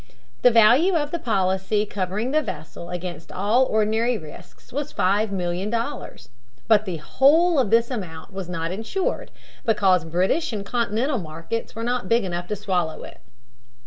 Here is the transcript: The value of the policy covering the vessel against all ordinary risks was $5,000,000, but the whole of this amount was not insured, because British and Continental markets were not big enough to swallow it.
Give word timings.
The 0.41 0.49
value 0.49 0.95
of 0.95 1.11
the 1.11 1.19
policy 1.19 1.85
covering 1.85 2.31
the 2.31 2.41
vessel 2.41 2.89
against 2.89 3.31
all 3.31 3.65
ordinary 3.65 4.17
risks 4.17 4.73
was 4.73 4.91
$5,000,000, 4.91 6.29
but 6.67 6.85
the 6.85 6.97
whole 6.97 7.59
of 7.59 7.69
this 7.69 7.91
amount 7.91 8.33
was 8.33 8.49
not 8.49 8.71
insured, 8.71 9.29
because 9.63 10.03
British 10.03 10.51
and 10.53 10.65
Continental 10.65 11.19
markets 11.19 11.75
were 11.75 11.83
not 11.83 12.09
big 12.09 12.23
enough 12.23 12.47
to 12.47 12.55
swallow 12.55 13.03
it. 13.03 13.19